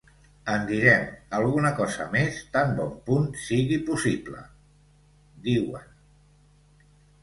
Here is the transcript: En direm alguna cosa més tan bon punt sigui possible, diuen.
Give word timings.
En 0.53 0.63
direm 0.69 1.35
alguna 1.39 1.73
cosa 1.81 2.09
més 2.17 2.41
tan 2.57 2.75
bon 2.81 2.97
punt 3.11 3.31
sigui 3.45 3.81
possible, 3.93 4.45
diuen. 5.49 5.91